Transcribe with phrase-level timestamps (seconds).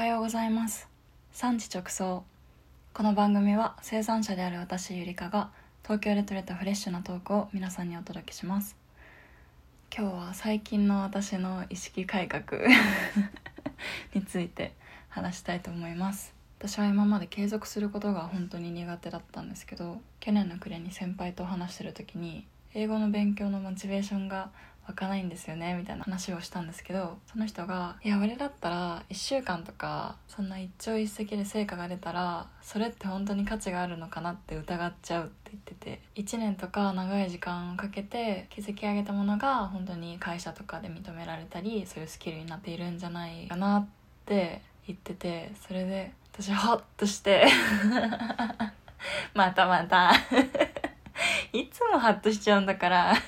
[0.00, 0.88] はようございます。
[1.30, 2.24] 産地直送。
[2.94, 5.50] この番組は生産者である私ゆりかが
[5.82, 8.76] 東京で採れたフレッシュなトークを皆さんにお届けします。
[9.94, 12.62] 今日は最近の私の意識改革
[14.14, 14.72] について
[15.10, 16.32] 話したいと思います。
[16.58, 24.50] 私は今まで継続することが本当に苦手だったんですけど去年の暮れに先輩と話してる時に英語の勉強のモチベーションが
[24.90, 43.86] 湧かないんですよねみたいな話をしたんですけどその人が「いや俺だったら1週間とかそんな一朝一夕で成果が出たらそれって本当に価値があるのかなって疑っちゃう」って言ってて1年とか長い時間をかけて築き上げたものが本当に会社とかで認められたりそういうスキルになっているんじゃないかなっ
[44.26, 47.46] て言っててそれで私ホッとして
[49.34, 50.12] またまた。
[51.90, 53.14] もハッとしちゃうんだから。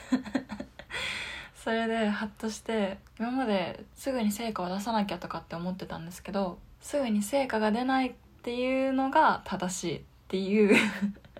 [1.63, 8.13] それでハッとして今まですぐに成果を出さなきゃとかって思ってたんですけどすぐに成果が出ないっ
[8.43, 10.77] ていうのが正しいっていう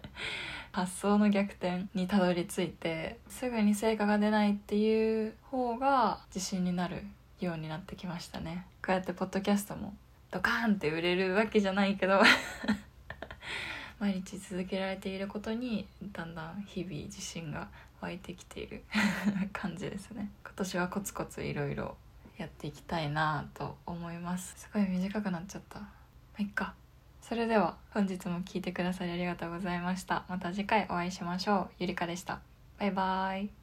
[0.71, 7.05] 発想の逆転にたどり着いてすぐに成果が出ないっていう方が自信になる
[7.41, 8.65] ようになってきましたね。
[8.81, 9.93] こうやってポッドキャストも
[10.31, 12.23] ドカーンって売れるわけじゃないけど。
[14.03, 17.69] 毎日続けられていることにだんだん日々自信が
[18.01, 18.83] 湧いてきている
[19.55, 20.29] 感じですね。
[20.45, 21.97] 今年はコツコツいろいろ
[22.37, 24.55] やっていきたいなと思います。
[24.59, 25.79] すごい短くなっちゃった。
[25.79, 25.89] ま
[26.41, 26.75] あいっか。
[27.21, 30.25] それでは本日も聞いてくださりありがとうございました。
[30.29, 31.71] また次回お会いしましょう。
[31.79, 32.41] ゆりかでした。
[32.81, 33.62] バイバーイ。